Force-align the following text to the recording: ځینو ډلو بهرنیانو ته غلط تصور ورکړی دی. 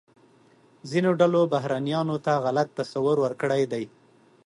ځینو 0.89 1.11
ډلو 1.19 1.41
بهرنیانو 1.53 2.15
ته 2.25 2.33
غلط 2.45 2.67
تصور 2.79 3.17
ورکړی 3.21 3.63
دی. 3.71 3.83